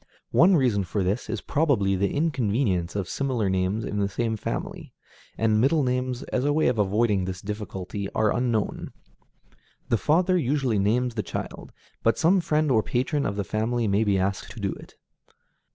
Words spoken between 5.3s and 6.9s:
and middle names, as a way of